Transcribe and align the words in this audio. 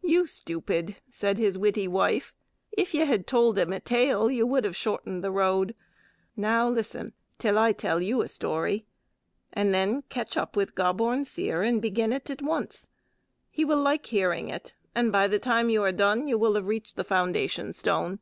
"You 0.00 0.26
stupid," 0.26 0.96
said 1.06 1.36
his 1.36 1.58
witty 1.58 1.86
wife, 1.86 2.32
"if 2.72 2.94
you 2.94 3.04
had 3.04 3.26
told 3.26 3.58
a 3.58 3.80
tale 3.80 4.30
you 4.30 4.46
would 4.46 4.64
have 4.64 4.74
shortened 4.74 5.22
the 5.22 5.30
road! 5.30 5.74
Now 6.34 6.66
listen 6.66 7.12
till 7.36 7.58
I 7.58 7.72
tell 7.72 8.00
you 8.00 8.22
a 8.22 8.28
story, 8.28 8.86
and 9.52 9.74
then 9.74 10.00
catch 10.08 10.34
up 10.38 10.56
with 10.56 10.74
Gobborn 10.74 11.26
Seer 11.26 11.60
and 11.62 11.82
begin 11.82 12.14
it 12.14 12.30
at 12.30 12.40
once. 12.40 12.88
He 13.50 13.66
will 13.66 13.82
like 13.82 14.06
hearing 14.06 14.48
it, 14.48 14.74
and 14.94 15.12
by 15.12 15.28
the 15.28 15.38
time 15.38 15.68
you 15.68 15.82
are 15.82 15.92
done 15.92 16.26
you 16.26 16.38
will 16.38 16.54
have 16.54 16.64
reached 16.68 16.96
the 16.96 17.04
foundation 17.04 17.74
stone." 17.74 18.20